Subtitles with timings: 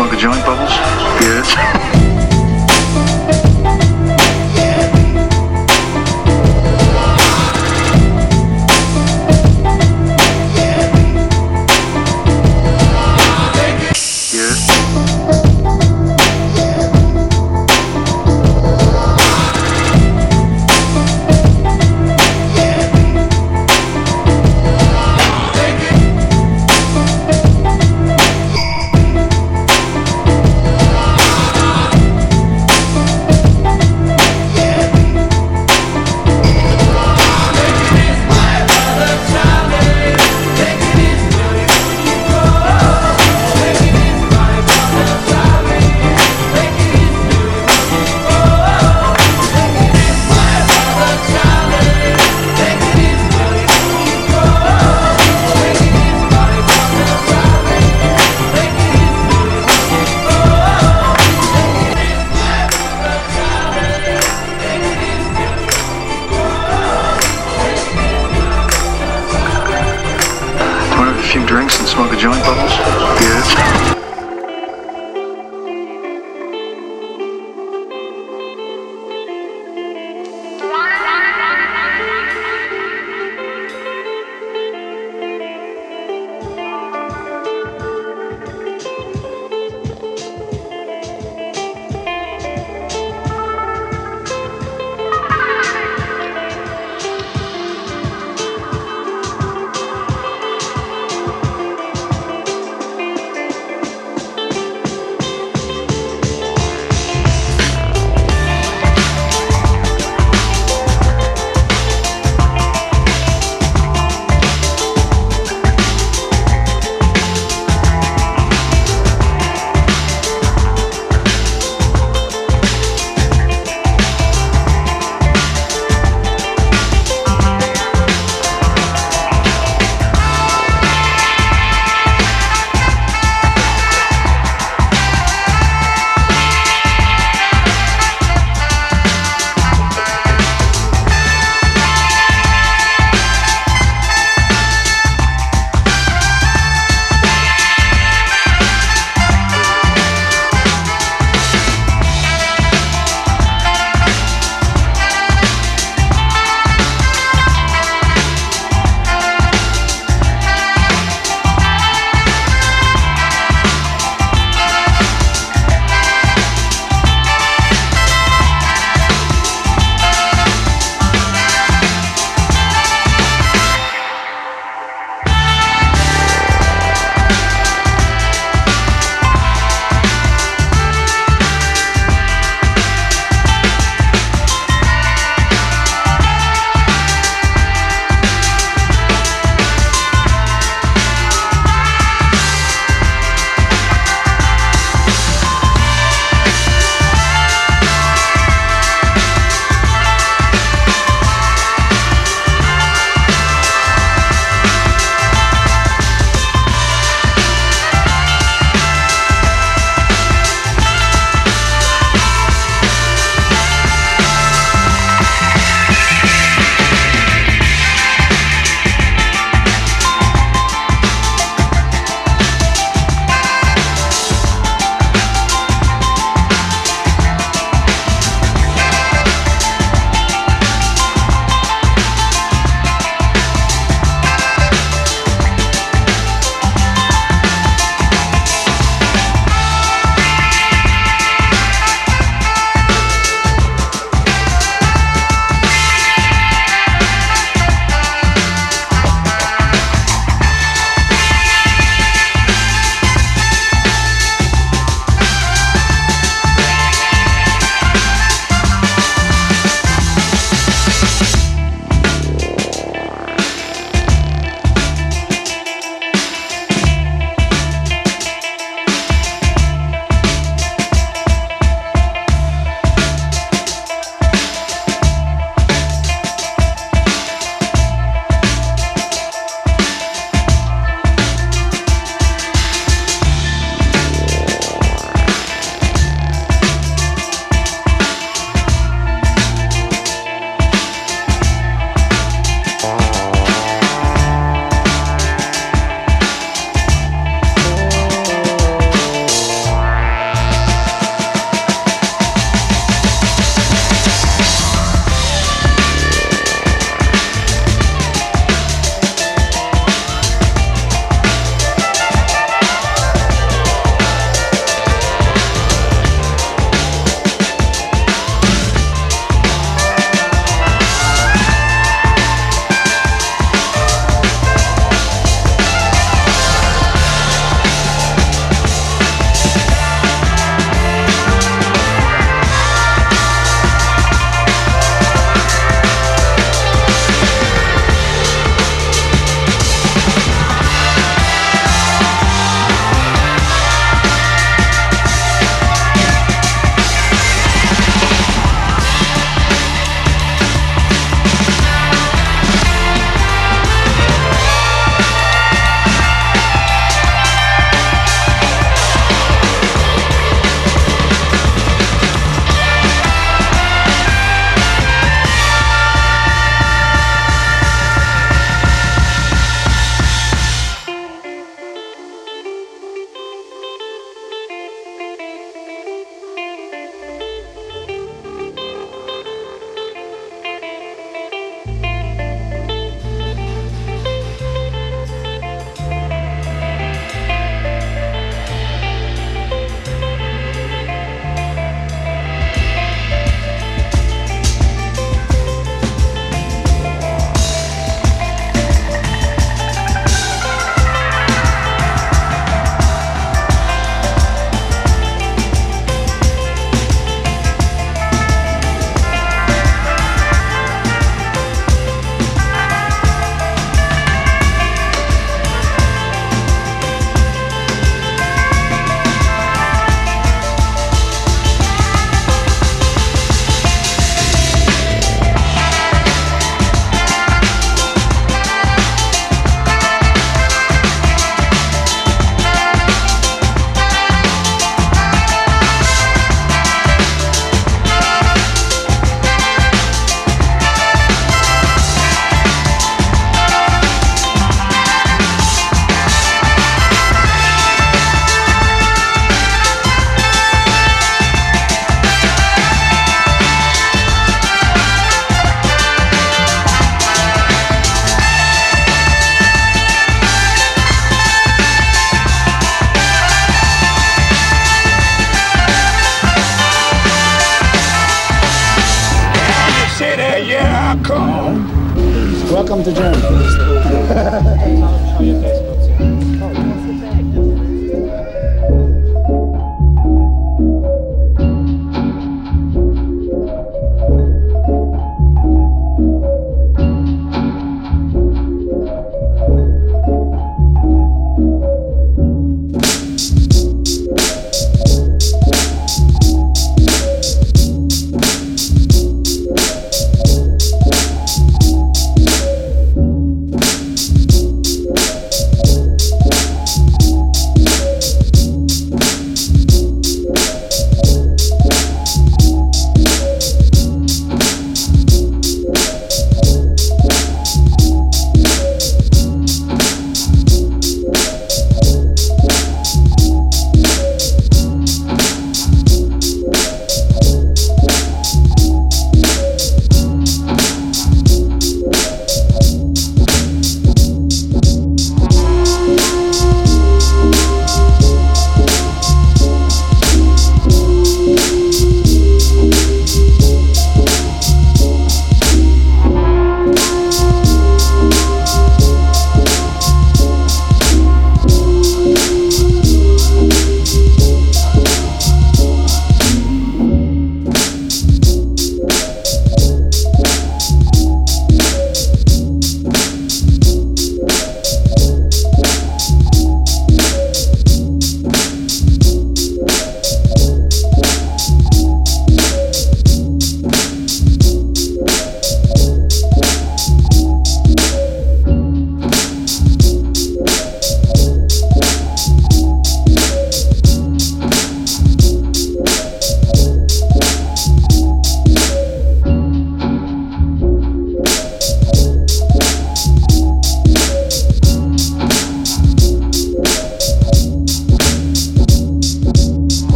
[0.00, 0.70] smoke a joint, Bubbles?
[1.20, 1.96] Yes.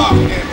[0.00, 0.49] locked.